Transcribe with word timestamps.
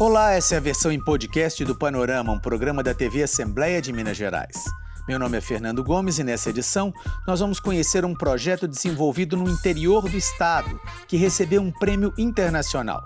Olá, 0.00 0.30
essa 0.30 0.54
é 0.54 0.58
a 0.58 0.60
versão 0.60 0.92
em 0.92 1.00
podcast 1.00 1.64
do 1.64 1.74
Panorama, 1.74 2.32
um 2.32 2.38
programa 2.38 2.84
da 2.84 2.94
TV 2.94 3.24
Assembleia 3.24 3.82
de 3.82 3.92
Minas 3.92 4.16
Gerais. 4.16 4.62
Meu 5.08 5.18
nome 5.18 5.36
é 5.36 5.40
Fernando 5.40 5.82
Gomes 5.82 6.20
e 6.20 6.22
nessa 6.22 6.50
edição 6.50 6.94
nós 7.26 7.40
vamos 7.40 7.58
conhecer 7.58 8.04
um 8.04 8.14
projeto 8.14 8.68
desenvolvido 8.68 9.36
no 9.36 9.50
interior 9.50 10.08
do 10.08 10.16
estado 10.16 10.80
que 11.08 11.16
recebeu 11.16 11.60
um 11.60 11.72
prêmio 11.72 12.14
internacional. 12.16 13.02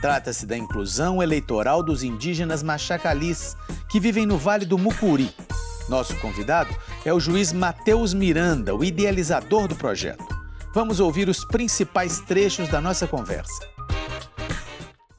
Trata-se 0.00 0.44
da 0.44 0.56
inclusão 0.56 1.22
eleitoral 1.22 1.80
dos 1.80 2.02
indígenas 2.02 2.60
machacalis 2.60 3.56
que 3.88 4.00
vivem 4.00 4.26
no 4.26 4.36
Vale 4.36 4.66
do 4.66 4.76
Mucuri. 4.76 5.32
Nosso 5.88 6.16
convidado 6.16 6.74
é 7.04 7.14
o 7.14 7.20
juiz 7.20 7.52
Matheus 7.52 8.12
Miranda, 8.12 8.74
o 8.74 8.82
idealizador 8.82 9.68
do 9.68 9.76
projeto. 9.76 10.26
Vamos 10.74 10.98
ouvir 10.98 11.28
os 11.28 11.44
principais 11.44 12.18
trechos 12.18 12.68
da 12.68 12.80
nossa 12.80 13.06
conversa. 13.06 13.72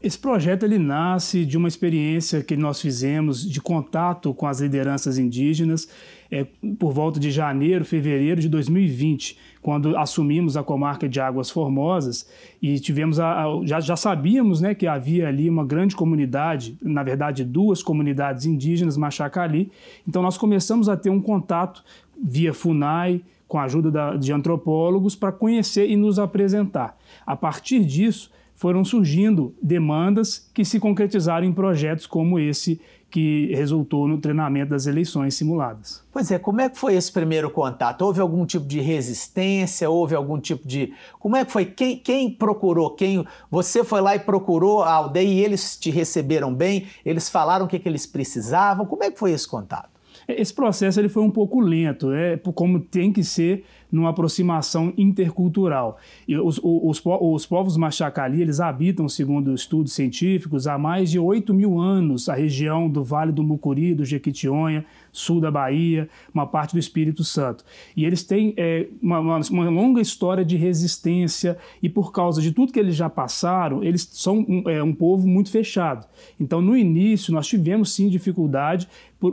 Esse 0.04 0.20
projeto 0.20 0.64
ele 0.64 0.78
nasce 0.78 1.46
de 1.46 1.58
uma 1.58 1.70
experiência 1.70 2.44
que 2.44 2.58
nós 2.58 2.82
fizemos 2.82 3.50
de 3.50 3.62
contato 3.62 4.34
com 4.34 4.46
as 4.46 4.60
lideranças 4.60 5.18
indígenas 5.18 5.88
é, 6.30 6.46
por 6.78 6.92
volta 6.92 7.22
de 7.22 7.32
janeiro, 7.32 7.86
fevereiro 7.86 8.42
de 8.42 8.50
2020, 8.50 9.38
quando 9.62 9.96
assumimos 9.96 10.58
a 10.58 10.64
comarca 10.64 11.08
de 11.08 11.22
Águas 11.22 11.50
Formosas 11.50 12.30
e 12.62 12.82
tivemos 12.82 13.18
a, 13.18 13.46
a, 13.46 13.62
já, 13.64 13.80
já 13.80 13.96
sabíamos 13.96 14.60
né, 14.60 14.76
que 14.76 14.88
havia 14.88 15.30
ali 15.30 15.50
uma 15.50 15.66
grande 15.66 15.96
comunidade, 15.96 16.78
na 16.82 17.02
verdade 17.02 17.46
duas 17.46 17.82
comunidades 17.82 18.46
indígenas, 18.46 18.98
Machacali. 18.98 19.72
Então 20.06 20.22
nós 20.22 20.38
começamos 20.38 20.90
a 20.90 20.98
ter 20.98 21.12
um 21.12 21.22
contato 21.22 21.82
via 22.22 22.54
FUNAI, 22.54 23.22
com 23.48 23.58
a 23.58 23.64
ajuda 23.64 23.90
da, 23.90 24.18
de 24.18 24.34
antropólogos, 24.34 25.16
para 25.16 25.32
conhecer 25.32 25.90
e 25.90 25.96
nos 25.96 26.20
apresentar. 26.20 26.98
A 27.26 27.38
partir 27.38 27.86
disso, 27.86 28.34
foram 28.56 28.84
surgindo 28.84 29.54
demandas 29.62 30.50
que 30.54 30.64
se 30.64 30.80
concretizaram 30.80 31.46
em 31.46 31.54
projetos 31.54 32.06
como 32.06 32.40
esse 32.40 32.80
que 33.14 33.54
resultou 33.54 34.08
no 34.08 34.18
treinamento 34.18 34.72
das 34.72 34.88
eleições 34.88 35.36
simuladas. 35.36 36.04
Pois 36.12 36.32
é, 36.32 36.40
como 36.40 36.62
é 36.62 36.68
que 36.68 36.80
foi 36.80 36.96
esse 36.96 37.12
primeiro 37.12 37.52
contato? 37.52 38.02
Houve 38.02 38.20
algum 38.20 38.44
tipo 38.44 38.66
de 38.66 38.80
resistência? 38.80 39.88
Houve 39.88 40.16
algum 40.16 40.40
tipo 40.40 40.68
de. 40.68 40.96
Como 41.20 41.36
é 41.36 41.46
que 41.46 41.52
foi? 41.52 41.66
Quem, 41.66 41.96
quem 41.98 42.32
procurou? 42.32 42.90
Quem 42.96 43.24
Você 43.52 43.84
foi 43.84 44.02
lá 44.02 44.16
e 44.16 44.20
procurou 44.20 44.82
a 44.82 44.94
aldeia 44.94 45.28
e 45.28 45.44
eles 45.44 45.78
te 45.78 45.92
receberam 45.92 46.52
bem? 46.52 46.88
Eles 47.06 47.30
falaram 47.30 47.66
o 47.66 47.68
que, 47.68 47.78
que 47.78 47.88
eles 47.88 48.08
precisavam? 48.08 48.84
Como 48.88 49.04
é 49.04 49.12
que 49.12 49.20
foi 49.20 49.32
esse 49.32 49.48
contato? 49.48 49.94
Esse 50.28 50.54
processo 50.54 51.00
ele 51.00 51.10
foi 51.10 51.22
um 51.22 51.30
pouco 51.30 51.60
lento, 51.60 52.12
é 52.12 52.38
como 52.38 52.80
tem 52.80 53.12
que 53.12 53.24
ser 53.24 53.64
numa 53.94 54.10
aproximação 54.10 54.92
intercultural. 54.98 56.00
E 56.28 56.36
os, 56.36 56.60
os, 56.64 57.02
os 57.06 57.46
povos 57.46 57.78
Machacali, 57.78 58.42
eles 58.42 58.60
habitam, 58.60 59.08
segundo 59.08 59.54
estudos 59.54 59.94
científicos, 59.94 60.66
há 60.66 60.80
mais 60.80 61.12
de 61.12 61.20
8 61.20 61.54
mil 61.54 61.80
anos 61.80 62.28
a 62.28 62.34
região 62.34 62.90
do 62.90 63.04
Vale 63.04 63.32
do 63.32 63.44
Mucuri, 63.44 63.94
do 63.94 64.04
Jequitinhonha, 64.04 64.84
sul 65.12 65.40
da 65.40 65.52
Bahia, 65.52 66.10
uma 66.34 66.48
parte 66.48 66.74
do 66.74 66.80
Espírito 66.80 67.24
Santo. 67.24 67.64
E 67.96 68.04
eles 68.04 68.24
têm 68.24 68.56
é, 68.58 68.88
uma, 69.00 69.20
uma, 69.20 69.40
uma, 69.52 69.70
longa 69.70 70.02
história 70.02 70.44
de 70.44 70.58
resistência 70.58 71.56
e 71.82 71.88
por 71.88 72.12
causa 72.12 72.42
de 72.42 72.52
tudo 72.52 72.74
que 72.74 72.80
eles 72.80 72.96
já 72.96 73.10
passaram, 73.10 73.84
eles 73.84 74.10
são 74.12 74.40
um, 74.40 74.68
é, 74.68 74.82
um 74.82 74.94
povo 74.94 75.28
muito 75.28 75.52
fechado. 75.52 76.08
Então, 76.40 76.60
no 76.62 76.76
início, 76.76 77.32
nós 77.32 77.46
tivemos 77.46 77.94
sim 77.94 78.10
dificuldade 78.10 78.88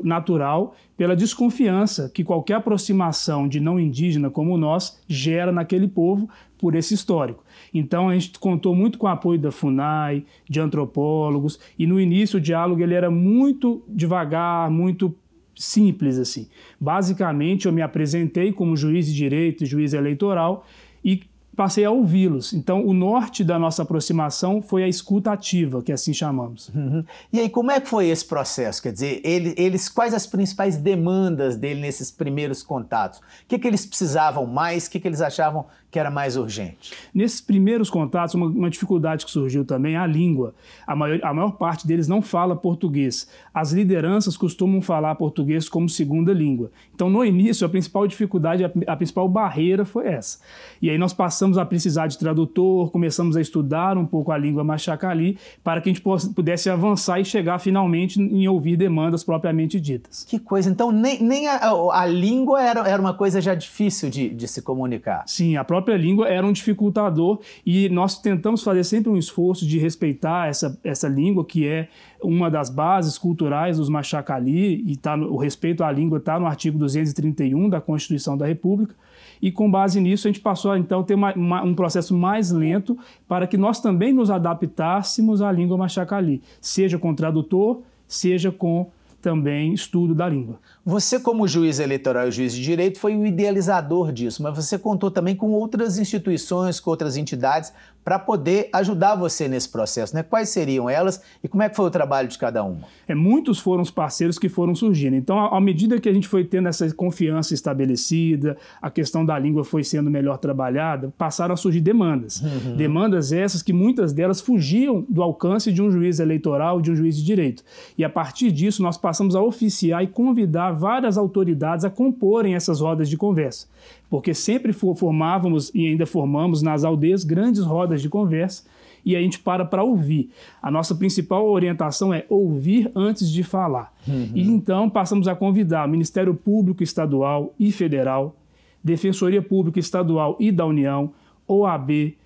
natural 0.04 0.76
pela 1.00 1.16
desconfiança 1.16 2.10
que 2.12 2.22
qualquer 2.22 2.56
aproximação 2.56 3.48
de 3.48 3.58
não 3.58 3.80
indígena 3.80 4.28
como 4.28 4.58
nós 4.58 5.00
gera 5.08 5.50
naquele 5.50 5.88
povo 5.88 6.28
por 6.58 6.74
esse 6.74 6.92
histórico. 6.92 7.42
Então 7.72 8.10
a 8.10 8.12
gente 8.12 8.38
contou 8.38 8.74
muito 8.74 8.98
com 8.98 9.06
o 9.06 9.08
apoio 9.08 9.40
da 9.40 9.50
FUNAI, 9.50 10.26
de 10.46 10.60
antropólogos, 10.60 11.58
e 11.78 11.86
no 11.86 11.98
início 11.98 12.36
o 12.36 12.40
diálogo 12.40 12.82
ele 12.82 12.92
era 12.92 13.10
muito 13.10 13.82
devagar, 13.88 14.70
muito 14.70 15.16
simples 15.56 16.18
assim. 16.18 16.48
Basicamente 16.78 17.64
eu 17.64 17.72
me 17.72 17.80
apresentei 17.80 18.52
como 18.52 18.76
juiz 18.76 19.06
de 19.06 19.14
direito, 19.14 19.64
juiz 19.64 19.94
eleitoral 19.94 20.66
e 21.02 21.22
passei 21.60 21.84
a 21.84 21.90
ouvi-los. 21.90 22.54
Então, 22.54 22.86
o 22.86 22.94
norte 22.94 23.44
da 23.44 23.58
nossa 23.58 23.82
aproximação 23.82 24.62
foi 24.62 24.82
a 24.82 24.88
escuta 24.88 25.30
ativa, 25.30 25.82
que 25.82 25.92
assim 25.92 26.14
chamamos. 26.14 26.70
Uhum. 26.74 27.04
E 27.30 27.38
aí, 27.38 27.50
como 27.50 27.70
é 27.70 27.78
que 27.78 27.86
foi 27.86 28.08
esse 28.08 28.24
processo? 28.24 28.82
Quer 28.82 28.94
dizer, 28.94 29.20
ele, 29.22 29.52
eles, 29.58 29.86
quais 29.86 30.14
as 30.14 30.26
principais 30.26 30.78
demandas 30.78 31.58
dele 31.58 31.82
nesses 31.82 32.10
primeiros 32.10 32.62
contatos? 32.62 33.18
O 33.18 33.22
que, 33.46 33.58
que 33.58 33.68
eles 33.68 33.84
precisavam 33.84 34.46
mais? 34.46 34.86
O 34.86 34.90
que, 34.90 34.98
que 34.98 35.06
eles 35.06 35.20
achavam 35.20 35.66
que 35.90 35.98
era 35.98 36.10
mais 36.10 36.36
urgente? 36.36 36.92
Nesses 37.12 37.40
primeiros 37.40 37.90
contatos, 37.90 38.34
uma, 38.34 38.46
uma 38.46 38.70
dificuldade 38.70 39.24
que 39.24 39.30
surgiu 39.30 39.64
também 39.64 39.94
é 39.94 39.98
a 39.98 40.06
língua. 40.06 40.54
A 40.86 40.94
maior, 40.94 41.18
a 41.22 41.34
maior 41.34 41.52
parte 41.52 41.86
deles 41.86 42.06
não 42.06 42.22
fala 42.22 42.54
português. 42.54 43.28
As 43.52 43.72
lideranças 43.72 44.36
costumam 44.36 44.80
falar 44.80 45.14
português 45.16 45.68
como 45.68 45.88
segunda 45.88 46.32
língua. 46.32 46.70
Então, 46.94 47.10
no 47.10 47.24
início, 47.24 47.66
a 47.66 47.70
principal 47.70 48.06
dificuldade, 48.06 48.64
a, 48.64 48.70
a 48.86 48.96
principal 48.96 49.28
barreira 49.28 49.84
foi 49.84 50.06
essa. 50.06 50.38
E 50.80 50.88
aí 50.88 50.96
nós 50.96 51.12
passamos 51.12 51.58
a 51.58 51.66
precisar 51.66 52.06
de 52.06 52.18
tradutor, 52.18 52.90
começamos 52.90 53.36
a 53.36 53.40
estudar 53.40 53.98
um 53.98 54.06
pouco 54.06 54.30
a 54.30 54.38
língua 54.38 54.62
machacali 54.62 55.36
para 55.64 55.80
que 55.80 55.90
a 55.90 55.92
gente 55.92 56.02
pudesse 56.34 56.70
avançar 56.70 57.20
e 57.20 57.24
chegar 57.24 57.58
finalmente 57.58 58.20
em 58.20 58.46
ouvir 58.46 58.76
demandas 58.76 59.24
propriamente 59.24 59.80
ditas. 59.80 60.24
Que 60.24 60.38
coisa! 60.38 60.70
Então, 60.70 60.92
nem, 60.92 61.20
nem 61.22 61.48
a, 61.48 61.70
a 61.92 62.06
língua 62.06 62.62
era, 62.62 62.88
era 62.88 63.00
uma 63.00 63.14
coisa 63.14 63.40
já 63.40 63.54
difícil 63.54 64.08
de, 64.08 64.28
de 64.28 64.46
se 64.46 64.62
comunicar. 64.62 65.24
Sim, 65.26 65.56
a 65.56 65.64
própria 65.64 65.79
própria 65.80 65.96
língua 65.96 66.28
era 66.28 66.46
um 66.46 66.52
dificultador 66.52 67.40
e 67.64 67.88
nós 67.88 68.20
tentamos 68.20 68.62
fazer 68.62 68.84
sempre 68.84 69.10
um 69.10 69.16
esforço 69.16 69.66
de 69.66 69.78
respeitar 69.78 70.48
essa, 70.48 70.78
essa 70.84 71.08
língua, 71.08 71.44
que 71.44 71.66
é 71.66 71.88
uma 72.22 72.50
das 72.50 72.68
bases 72.68 73.16
culturais 73.16 73.78
dos 73.78 73.88
Machacali, 73.88 74.84
e 74.86 74.96
tá 74.96 75.16
no, 75.16 75.32
o 75.32 75.36
respeito 75.38 75.82
à 75.82 75.90
língua 75.90 76.18
está 76.18 76.38
no 76.38 76.46
artigo 76.46 76.78
231 76.78 77.68
da 77.68 77.80
Constituição 77.80 78.36
da 78.36 78.46
República. 78.46 78.94
E 79.40 79.50
com 79.50 79.70
base 79.70 79.98
nisso, 80.00 80.28
a 80.28 80.30
gente 80.30 80.40
passou 80.40 80.72
a 80.72 80.78
então 80.78 81.02
ter 81.02 81.14
uma, 81.14 81.32
uma, 81.32 81.62
um 81.62 81.74
processo 81.74 82.14
mais 82.14 82.50
lento 82.50 82.96
para 83.26 83.46
que 83.46 83.56
nós 83.56 83.80
também 83.80 84.12
nos 84.12 84.30
adaptássemos 84.30 85.40
à 85.40 85.50
língua 85.50 85.78
Machacali, 85.78 86.42
seja 86.60 86.98
com 86.98 87.14
tradutor, 87.14 87.80
seja 88.06 88.52
com 88.52 88.90
também 89.20 89.72
estudo 89.74 90.14
da 90.14 90.28
língua. 90.28 90.58
Você, 90.84 91.20
como 91.20 91.46
juiz 91.46 91.78
eleitoral 91.78 92.28
e 92.28 92.32
juiz 92.32 92.54
de 92.54 92.62
direito, 92.62 92.98
foi 92.98 93.16
o 93.16 93.26
idealizador 93.26 94.12
disso, 94.12 94.42
mas 94.42 94.56
você 94.56 94.78
contou 94.78 95.10
também 95.10 95.36
com 95.36 95.50
outras 95.52 95.98
instituições, 95.98 96.80
com 96.80 96.90
outras 96.90 97.16
entidades, 97.16 97.72
para 98.04 98.18
poder 98.18 98.68
ajudar 98.72 99.14
você 99.14 99.46
nesse 99.46 99.68
processo. 99.68 100.14
Né? 100.14 100.22
Quais 100.22 100.48
seriam 100.48 100.88
elas 100.88 101.22
e 101.42 101.48
como 101.48 101.62
é 101.62 101.68
que 101.68 101.76
foi 101.76 101.86
o 101.86 101.90
trabalho 101.90 102.28
de 102.28 102.38
cada 102.38 102.62
uma? 102.64 102.80
É, 103.06 103.14
muitos 103.14 103.58
foram 103.58 103.82
os 103.82 103.90
parceiros 103.90 104.38
que 104.38 104.48
foram 104.48 104.74
surgindo. 104.74 105.16
Então, 105.16 105.38
à 105.38 105.60
medida 105.60 106.00
que 106.00 106.08
a 106.08 106.12
gente 106.12 106.26
foi 106.26 106.44
tendo 106.44 106.68
essa 106.68 106.92
confiança 106.94 107.54
estabelecida, 107.54 108.56
a 108.80 108.90
questão 108.90 109.24
da 109.24 109.38
língua 109.38 109.64
foi 109.64 109.84
sendo 109.84 110.10
melhor 110.10 110.38
trabalhada, 110.38 111.12
passaram 111.16 111.54
a 111.54 111.56
surgir 111.56 111.80
demandas. 111.80 112.40
Uhum. 112.40 112.76
Demandas 112.76 113.32
essas 113.32 113.62
que 113.62 113.72
muitas 113.72 114.12
delas 114.12 114.40
fugiam 114.40 115.04
do 115.08 115.22
alcance 115.22 115.72
de 115.72 115.82
um 115.82 115.90
juiz 115.90 116.20
eleitoral, 116.20 116.80
de 116.80 116.90
um 116.90 116.96
juiz 116.96 117.16
de 117.16 117.24
direito. 117.24 117.62
E 117.96 118.04
a 118.04 118.08
partir 118.08 118.50
disso, 118.50 118.82
nós 118.82 118.96
passamos 118.96 119.34
a 119.34 119.42
oficiar 119.42 120.02
e 120.02 120.06
convidar 120.06 120.72
várias 120.72 121.18
autoridades 121.18 121.84
a 121.84 121.90
comporem 121.90 122.54
essas 122.54 122.80
rodas 122.80 123.08
de 123.08 123.16
conversa, 123.16 123.66
porque 124.10 124.34
sempre 124.34 124.72
formávamos 124.72 125.70
e 125.72 125.86
ainda 125.86 126.04
formamos 126.04 126.60
nas 126.60 126.84
aldeias 126.84 127.22
grandes 127.22 127.62
rodas 127.62 128.02
de 128.02 128.08
conversa 128.08 128.64
e 129.04 129.16
a 129.16 129.20
gente 129.20 129.38
para 129.38 129.64
para 129.64 129.84
ouvir. 129.84 130.30
A 130.60 130.70
nossa 130.70 130.94
principal 130.94 131.48
orientação 131.48 132.12
é 132.12 132.26
ouvir 132.28 132.90
antes 132.94 133.30
de 133.30 133.42
falar. 133.42 133.94
Uhum. 134.06 134.32
E 134.34 134.42
então 134.42 134.90
passamos 134.90 135.28
a 135.28 135.34
convidar 135.34 135.88
Ministério 135.88 136.34
Público 136.34 136.82
Estadual 136.82 137.54
e 137.58 137.70
Federal, 137.70 138.36
Defensoria 138.82 139.40
Pública 139.40 139.78
Estadual 139.78 140.36
e 140.40 140.50
da 140.50 140.66
União, 140.66 141.12
OAB, 141.46 142.16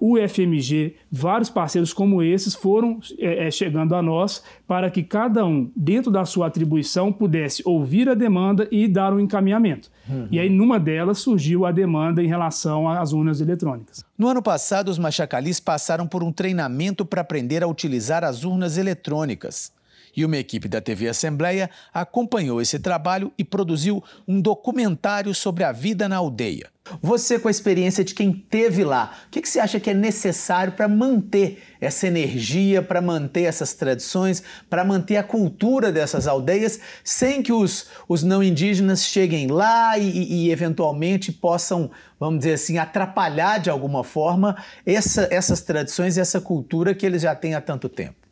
o 0.00 0.16
FMG, 0.16 0.94
vários 1.12 1.50
parceiros 1.50 1.92
como 1.92 2.22
esses 2.22 2.54
foram 2.54 2.98
é, 3.18 3.46
é, 3.46 3.50
chegando 3.50 3.94
a 3.94 4.00
nós 4.00 4.42
para 4.66 4.90
que 4.90 5.02
cada 5.02 5.44
um, 5.44 5.70
dentro 5.76 6.10
da 6.10 6.24
sua 6.24 6.46
atribuição, 6.46 7.12
pudesse 7.12 7.62
ouvir 7.66 8.08
a 8.08 8.14
demanda 8.14 8.66
e 8.72 8.88
dar 8.88 9.12
um 9.12 9.20
encaminhamento. 9.20 9.90
Uhum. 10.08 10.26
E 10.30 10.40
aí, 10.40 10.48
numa 10.48 10.80
delas, 10.80 11.18
surgiu 11.18 11.66
a 11.66 11.70
demanda 11.70 12.22
em 12.22 12.26
relação 12.26 12.88
às 12.88 13.12
urnas 13.12 13.40
eletrônicas. 13.40 14.04
No 14.16 14.28
ano 14.28 14.42
passado, 14.42 14.88
os 14.88 14.98
machacalis 14.98 15.60
passaram 15.60 16.06
por 16.06 16.22
um 16.22 16.32
treinamento 16.32 17.04
para 17.04 17.20
aprender 17.20 17.62
a 17.62 17.68
utilizar 17.68 18.24
as 18.24 18.42
urnas 18.42 18.78
eletrônicas. 18.78 19.72
E 20.16 20.24
uma 20.24 20.36
equipe 20.36 20.68
da 20.68 20.80
TV 20.80 21.08
Assembleia 21.08 21.70
acompanhou 21.92 22.60
esse 22.60 22.78
trabalho 22.78 23.32
e 23.38 23.44
produziu 23.44 24.02
um 24.26 24.40
documentário 24.40 25.34
sobre 25.34 25.64
a 25.64 25.72
vida 25.72 26.08
na 26.08 26.16
aldeia. 26.16 26.68
Você, 27.00 27.38
com 27.38 27.46
a 27.46 27.50
experiência 27.50 28.02
de 28.02 28.14
quem 28.14 28.32
teve 28.32 28.82
lá, 28.82 29.12
o 29.26 29.30
que, 29.30 29.40
que 29.40 29.48
você 29.48 29.60
acha 29.60 29.78
que 29.78 29.90
é 29.90 29.94
necessário 29.94 30.72
para 30.72 30.88
manter 30.88 31.62
essa 31.80 32.06
energia, 32.06 32.82
para 32.82 33.00
manter 33.00 33.42
essas 33.42 33.74
tradições, 33.74 34.42
para 34.68 34.84
manter 34.84 35.16
a 35.16 35.22
cultura 35.22 35.92
dessas 35.92 36.26
aldeias, 36.26 36.80
sem 37.04 37.42
que 37.42 37.52
os, 37.52 37.86
os 38.08 38.22
não 38.22 38.42
indígenas 38.42 39.04
cheguem 39.04 39.46
lá 39.46 39.96
e, 39.98 40.46
e, 40.46 40.50
eventualmente 40.50 41.30
possam, 41.30 41.90
vamos 42.18 42.40
dizer 42.40 42.54
assim, 42.54 42.78
atrapalhar 42.78 43.58
de 43.58 43.70
alguma 43.70 44.02
forma 44.02 44.56
essa, 44.84 45.28
essas 45.30 45.60
tradições 45.60 46.16
e 46.16 46.20
essa 46.20 46.40
cultura 46.40 46.94
que 46.94 47.06
eles 47.06 47.22
já 47.22 47.34
têm 47.34 47.54
há 47.54 47.60
tanto 47.60 47.88
tempo? 47.88 48.29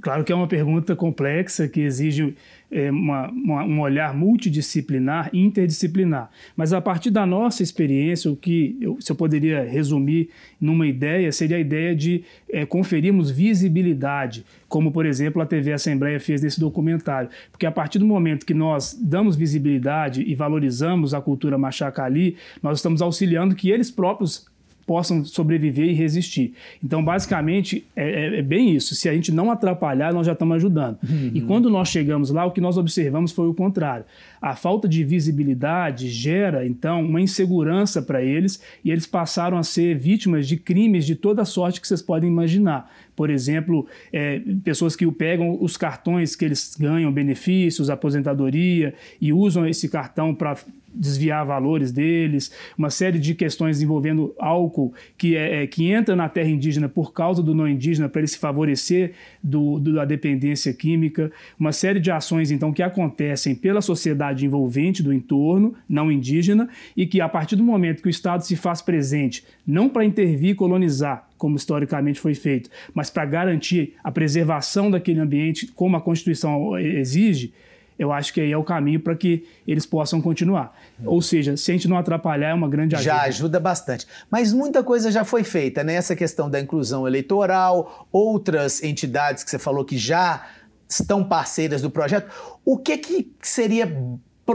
Claro 0.00 0.24
que 0.24 0.32
é 0.32 0.34
uma 0.34 0.48
pergunta 0.48 0.96
complexa 0.96 1.68
que 1.68 1.80
exige 1.80 2.34
é, 2.70 2.90
uma, 2.90 3.30
uma, 3.30 3.64
um 3.64 3.80
olhar 3.80 4.12
multidisciplinar, 4.12 5.30
interdisciplinar. 5.32 6.30
Mas 6.56 6.72
a 6.72 6.80
partir 6.80 7.10
da 7.10 7.24
nossa 7.24 7.62
experiência, 7.62 8.28
o 8.28 8.34
que 8.34 8.76
eu, 8.80 9.00
se 9.00 9.12
eu 9.12 9.14
poderia 9.14 9.62
resumir 9.62 10.30
numa 10.60 10.84
ideia, 10.84 11.30
seria 11.30 11.56
a 11.56 11.60
ideia 11.60 11.94
de 11.94 12.24
é, 12.50 12.66
conferirmos 12.66 13.30
visibilidade, 13.30 14.44
como 14.68 14.90
por 14.90 15.06
exemplo 15.06 15.40
a 15.40 15.46
TV 15.46 15.72
Assembleia 15.72 16.18
fez 16.18 16.42
nesse 16.42 16.58
documentário. 16.58 17.30
Porque 17.52 17.64
a 17.64 17.70
partir 17.70 18.00
do 18.00 18.06
momento 18.06 18.44
que 18.44 18.54
nós 18.54 18.98
damos 19.00 19.36
visibilidade 19.36 20.22
e 20.22 20.34
valorizamos 20.34 21.14
a 21.14 21.20
cultura 21.20 21.56
machacali, 21.56 22.36
nós 22.60 22.78
estamos 22.78 23.00
auxiliando 23.00 23.54
que 23.54 23.70
eles 23.70 23.92
próprios 23.92 24.52
possam 24.86 25.24
sobreviver 25.24 25.86
e 25.86 25.92
resistir. 25.92 26.54
Então, 26.82 27.04
basicamente, 27.04 27.86
é, 27.96 28.08
é, 28.08 28.38
é, 28.38 28.42
bem 28.42 28.74
isso. 28.74 28.94
Se 28.94 29.08
a 29.08 29.14
gente 29.14 29.32
não 29.32 29.50
atrapalhar, 29.50 30.12
nós 30.12 30.26
já 30.26 30.32
estamos 30.32 30.56
ajudando. 30.56 30.98
Uhum. 31.02 31.30
E 31.34 31.40
quando 31.40 31.70
nós 31.70 31.88
chegamos 31.88 32.30
lá, 32.30 32.44
o 32.44 32.50
que 32.50 32.60
nós 32.60 32.76
observamos 32.76 33.32
foi 33.32 33.48
o 33.48 33.54
contrário. 33.54 34.04
A 34.40 34.54
falta 34.54 34.86
de 34.86 35.02
visibilidade 35.02 36.08
gera, 36.08 36.66
então, 36.66 37.02
uma 37.02 37.20
insegurança 37.20 38.02
para 38.02 38.22
eles 38.22 38.60
e 38.84 38.90
eles 38.90 39.06
passaram 39.06 39.56
a 39.56 39.62
ser 39.62 39.96
vítimas 39.96 40.46
de 40.46 40.56
crimes 40.56 41.06
de 41.06 41.14
toda 41.14 41.44
sorte 41.44 41.80
que 41.80 41.88
vocês 41.88 42.02
podem 42.02 42.28
imaginar. 42.28 42.90
Por 43.16 43.30
exemplo, 43.30 43.86
é, 44.12 44.40
pessoas 44.62 44.96
que 44.96 45.10
pegam 45.12 45.56
os 45.60 45.76
cartões 45.76 46.34
que 46.34 46.44
eles 46.44 46.76
ganham 46.78 47.12
benefícios, 47.12 47.88
aposentadoria 47.88 48.94
e 49.20 49.32
usam 49.32 49.66
esse 49.66 49.88
cartão 49.88 50.34
para 50.34 50.56
desviar 50.94 51.44
valores 51.44 51.90
deles, 51.90 52.52
uma 52.78 52.90
série 52.90 53.18
de 53.18 53.34
questões 53.34 53.82
envolvendo 53.82 54.34
álcool 54.38 54.94
que, 55.18 55.36
é, 55.36 55.62
é, 55.62 55.66
que 55.66 55.90
entra 55.90 56.14
na 56.14 56.28
terra 56.28 56.48
indígena 56.48 56.88
por 56.88 57.12
causa 57.12 57.42
do 57.42 57.54
não 57.54 57.68
indígena 57.68 58.08
para 58.08 58.20
ele 58.20 58.28
se 58.28 58.38
favorecer 58.38 59.12
do, 59.42 59.78
do, 59.78 59.94
da 59.94 60.04
dependência 60.04 60.72
química, 60.72 61.32
uma 61.58 61.72
série 61.72 62.00
de 62.00 62.10
ações 62.10 62.50
então 62.50 62.72
que 62.72 62.82
acontecem 62.82 63.54
pela 63.54 63.80
sociedade 63.80 64.46
envolvente 64.46 65.02
do 65.02 65.12
entorno 65.12 65.74
não 65.88 66.10
indígena 66.10 66.68
e 66.96 67.06
que 67.06 67.20
a 67.20 67.28
partir 67.28 67.56
do 67.56 67.64
momento 67.64 68.02
que 68.02 68.08
o 68.08 68.10
Estado 68.10 68.44
se 68.44 68.56
faz 68.56 68.80
presente, 68.80 69.44
não 69.66 69.88
para 69.88 70.04
intervir 70.04 70.50
e 70.50 70.54
colonizar, 70.54 71.28
como 71.36 71.56
historicamente 71.56 72.20
foi 72.20 72.34
feito, 72.34 72.70
mas 72.92 73.10
para 73.10 73.24
garantir 73.24 73.94
a 74.02 74.10
preservação 74.10 74.90
daquele 74.90 75.20
ambiente 75.20 75.66
como 75.66 75.96
a 75.96 76.00
Constituição 76.00 76.78
exige, 76.78 77.52
eu 77.98 78.12
acho 78.12 78.32
que 78.32 78.40
aí 78.40 78.50
é 78.50 78.56
o 78.56 78.64
caminho 78.64 79.00
para 79.00 79.14
que 79.14 79.46
eles 79.66 79.86
possam 79.86 80.20
continuar. 80.20 80.76
Ou 81.04 81.22
seja, 81.22 81.56
se 81.56 81.70
a 81.70 81.74
gente 81.74 81.88
não 81.88 81.96
atrapalhar, 81.96 82.48
é 82.48 82.54
uma 82.54 82.68
grande 82.68 82.94
ajuda. 82.94 83.10
Já 83.10 83.22
ajuda 83.22 83.60
bastante. 83.60 84.06
Mas 84.30 84.52
muita 84.52 84.82
coisa 84.82 85.10
já 85.10 85.24
foi 85.24 85.44
feita, 85.44 85.84
né? 85.84 85.94
Essa 85.94 86.16
questão 86.16 86.50
da 86.50 86.60
inclusão 86.60 87.06
eleitoral, 87.06 88.08
outras 88.10 88.82
entidades 88.82 89.44
que 89.44 89.50
você 89.50 89.58
falou 89.58 89.84
que 89.84 89.96
já 89.96 90.46
estão 90.88 91.24
parceiras 91.24 91.82
do 91.82 91.90
projeto. 91.90 92.30
O 92.64 92.78
que, 92.78 92.98
que 92.98 93.32
seria 93.42 93.86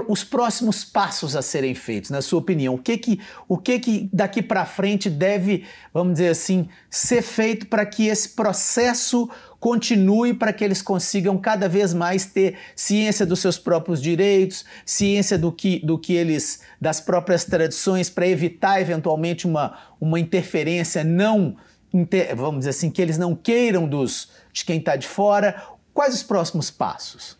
os 0.08 0.24
próximos 0.24 0.84
passos 0.84 1.36
a 1.36 1.42
serem 1.42 1.74
feitos, 1.74 2.12
na 2.12 2.22
sua 2.22 2.40
opinião? 2.40 2.76
O 2.76 2.78
que 2.78 2.98
que, 2.98 3.20
o 3.48 3.58
que, 3.58 3.80
que 3.80 4.10
daqui 4.14 4.42
para 4.42 4.66
frente 4.66 5.10
deve, 5.10 5.66
vamos 5.94 6.14
dizer 6.14 6.30
assim, 6.30 6.70
ser 6.90 7.22
feito 7.22 7.66
para 7.68 7.86
que 7.86 8.08
esse 8.08 8.30
processo 8.30 9.30
continue, 9.60 10.34
para 10.34 10.54
que 10.54 10.64
eles 10.64 10.82
consigam 10.82 11.38
cada 11.38 11.68
vez 11.68 11.94
mais 11.94 12.26
ter 12.26 12.58
ciência 12.76 13.26
dos 13.26 13.40
seus 13.40 13.58
próprios 13.58 14.02
direitos, 14.02 14.64
ciência 14.86 15.38
do 15.38 15.52
que, 15.52 15.80
do 15.80 15.98
que 15.98 16.14
eles, 16.14 16.62
das 16.80 17.02
próprias 17.02 17.44
tradições, 17.44 18.10
para 18.10 18.28
evitar 18.28 18.80
eventualmente 18.80 19.48
uma, 19.48 19.78
uma 20.00 20.20
interferência 20.20 21.04
não, 21.04 21.58
vamos 22.36 22.60
dizer 22.60 22.70
assim, 22.70 22.92
que 22.92 23.02
eles 23.02 23.18
não 23.18 23.36
queiram 23.36 23.88
dos, 23.88 24.30
de 24.54 24.64
quem 24.64 24.78
está 24.78 24.96
de 24.96 25.08
fora? 25.08 25.62
Quais 25.94 26.14
os 26.14 26.24
próximos 26.24 26.70
passos? 26.70 27.40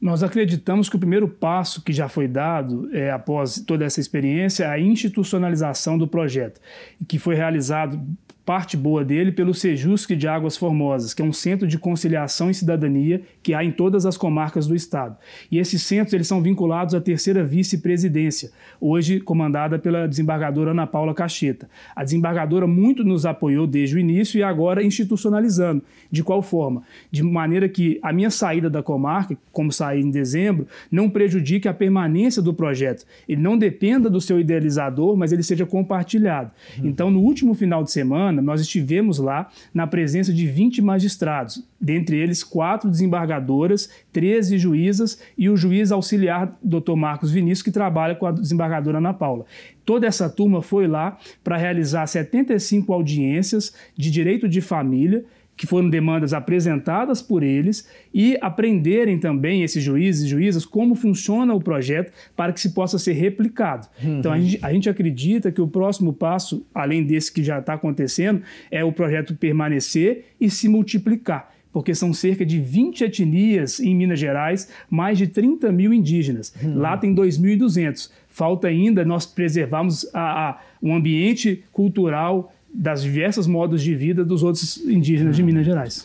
Nós 0.00 0.22
acreditamos 0.22 0.88
que 0.88 0.96
o 0.96 0.98
primeiro 0.98 1.28
passo 1.28 1.82
que 1.82 1.92
já 1.92 2.08
foi 2.08 2.28
dado 2.28 2.88
é, 2.94 3.10
após 3.10 3.60
toda 3.60 3.84
essa 3.84 3.98
experiência 3.98 4.64
é 4.64 4.68
a 4.68 4.78
institucionalização 4.78 5.98
do 5.98 6.06
projeto, 6.06 6.60
que 7.08 7.18
foi 7.18 7.34
realizado 7.34 8.00
parte 8.48 8.78
boa 8.78 9.04
dele 9.04 9.30
pelo 9.30 9.52
Sejusc 9.52 10.08
de 10.16 10.26
Águas 10.26 10.56
Formosas, 10.56 11.12
que 11.12 11.20
é 11.20 11.24
um 11.24 11.34
centro 11.34 11.68
de 11.68 11.76
conciliação 11.76 12.48
e 12.48 12.54
cidadania 12.54 13.20
que 13.42 13.52
há 13.52 13.62
em 13.62 13.70
todas 13.70 14.06
as 14.06 14.16
comarcas 14.16 14.66
do 14.66 14.74
estado. 14.74 15.18
E 15.52 15.58
esses 15.58 15.82
centros 15.82 16.14
eles 16.14 16.26
são 16.26 16.40
vinculados 16.40 16.94
à 16.94 17.00
terceira 17.00 17.44
vice-presidência, 17.44 18.50
hoje 18.80 19.20
comandada 19.20 19.78
pela 19.78 20.08
desembargadora 20.08 20.70
Ana 20.70 20.86
Paula 20.86 21.12
Cacheta. 21.12 21.68
A 21.94 22.02
desembargadora 22.02 22.66
muito 22.66 23.04
nos 23.04 23.26
apoiou 23.26 23.66
desde 23.66 23.96
o 23.96 23.98
início 23.98 24.38
e 24.38 24.42
agora 24.42 24.82
institucionalizando. 24.82 25.82
De 26.10 26.24
qual 26.24 26.40
forma? 26.40 26.82
De 27.10 27.22
maneira 27.22 27.68
que 27.68 27.98
a 28.02 28.14
minha 28.14 28.30
saída 28.30 28.70
da 28.70 28.82
comarca, 28.82 29.36
como 29.52 29.70
saí 29.70 30.00
em 30.00 30.10
dezembro, 30.10 30.66
não 30.90 31.10
prejudique 31.10 31.68
a 31.68 31.74
permanência 31.74 32.40
do 32.40 32.54
projeto. 32.54 33.04
Ele 33.28 33.42
não 33.42 33.58
dependa 33.58 34.08
do 34.08 34.22
seu 34.22 34.40
idealizador, 34.40 35.18
mas 35.18 35.32
ele 35.32 35.42
seja 35.42 35.66
compartilhado. 35.66 36.50
Uhum. 36.78 36.86
Então, 36.86 37.10
no 37.10 37.20
último 37.20 37.52
final 37.52 37.84
de 37.84 37.90
semana, 37.90 38.37
semana, 38.38 38.42
nós 38.42 38.60
estivemos 38.60 39.18
lá 39.18 39.48
na 39.74 39.86
presença 39.86 40.32
de 40.32 40.46
20 40.46 40.80
magistrados, 40.80 41.62
dentre 41.80 42.16
eles 42.16 42.42
quatro 42.42 42.90
desembargadoras, 42.90 43.90
13 44.12 44.58
juízas 44.58 45.20
e 45.36 45.48
o 45.48 45.56
juiz 45.56 45.92
auxiliar 45.92 46.56
Dr. 46.62 46.94
Marcos 46.96 47.30
Vinícius, 47.30 47.62
que 47.62 47.70
trabalha 47.70 48.14
com 48.14 48.26
a 48.26 48.32
desembargadora 48.32 48.98
Ana 48.98 49.12
Paula. 49.12 49.44
Toda 49.84 50.06
essa 50.06 50.28
turma 50.28 50.62
foi 50.62 50.86
lá 50.86 51.18
para 51.42 51.56
realizar 51.56 52.06
75 52.06 52.92
audiências 52.92 53.74
de 53.96 54.10
direito 54.10 54.48
de 54.48 54.60
família 54.60 55.24
que 55.58 55.66
foram 55.66 55.90
demandas 55.90 56.32
apresentadas 56.32 57.20
por 57.20 57.42
eles 57.42 57.86
e 58.14 58.38
aprenderem 58.40 59.18
também, 59.18 59.64
esses 59.64 59.82
juízes 59.82 60.24
e 60.24 60.28
juízas, 60.28 60.64
como 60.64 60.94
funciona 60.94 61.52
o 61.52 61.60
projeto 61.60 62.12
para 62.36 62.52
que 62.52 62.60
se 62.60 62.70
possa 62.70 62.96
ser 62.96 63.14
replicado. 63.14 63.88
Uhum. 64.02 64.20
Então, 64.20 64.32
a 64.32 64.38
gente, 64.38 64.58
a 64.62 64.72
gente 64.72 64.88
acredita 64.88 65.50
que 65.50 65.60
o 65.60 65.66
próximo 65.66 66.12
passo, 66.12 66.64
além 66.72 67.02
desse 67.04 67.32
que 67.32 67.42
já 67.42 67.58
está 67.58 67.74
acontecendo, 67.74 68.40
é 68.70 68.84
o 68.84 68.92
projeto 68.92 69.34
permanecer 69.34 70.26
e 70.40 70.48
se 70.48 70.68
multiplicar 70.68 71.52
porque 71.70 71.94
são 71.94 72.12
cerca 72.12 72.44
de 72.44 72.58
20 72.58 73.04
etnias 73.04 73.78
em 73.78 73.94
Minas 73.94 74.18
Gerais, 74.18 74.68
mais 74.90 75.18
de 75.18 75.28
30 75.28 75.70
mil 75.70 75.92
indígenas. 75.92 76.52
Uhum. 76.60 76.78
Lá 76.78 76.96
tem 76.96 77.14
2.200. 77.14 78.10
Falta 78.26 78.68
ainda 78.68 79.04
nós 79.04 79.26
preservarmos 79.26 80.08
a, 80.14 80.48
a, 80.48 80.60
um 80.82 80.94
ambiente 80.94 81.62
cultural 81.70 82.52
das 82.72 83.02
diversos 83.02 83.46
modos 83.46 83.82
de 83.82 83.94
vida 83.94 84.24
dos 84.24 84.42
outros 84.42 84.76
indígenas 84.78 85.36
de 85.36 85.42
Minas 85.42 85.64
Gerais. 85.64 86.04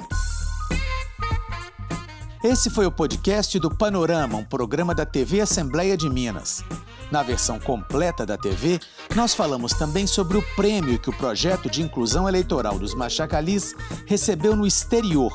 Esse 2.43 2.70
foi 2.70 2.86
o 2.86 2.91
podcast 2.91 3.58
do 3.58 3.74
Panorama, 3.74 4.38
um 4.38 4.43
programa 4.43 4.93
da 4.93 5.05
TV 5.05 5.39
Assembleia 5.39 5.96
de 5.96 6.10
Minas. 6.10 6.63
Na 7.10 7.24
versão 7.24 7.58
completa 7.58 8.25
da 8.25 8.38
TV, 8.38 8.79
nós 9.15 9.34
falamos 9.34 9.72
também 9.72 10.05
sobre 10.05 10.38
o 10.38 10.41
prêmio 10.55 11.00
que 11.00 11.10
o 11.10 11.13
projeto 11.13 11.70
de 11.70 11.82
inclusão 11.82 12.27
eleitoral 12.27 12.77
dos 12.77 12.93
Machacalis 12.93 13.74
recebeu 14.05 14.58
no 14.58 14.67
exterior. 14.67 15.32